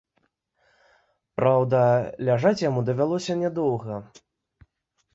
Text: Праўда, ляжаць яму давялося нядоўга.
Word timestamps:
Праўда, 1.41 1.83
ляжаць 2.31 2.57
яму 2.69 2.87
давялося 2.91 3.39
нядоўга. 3.47 4.05